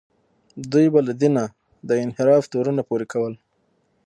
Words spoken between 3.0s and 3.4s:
کول.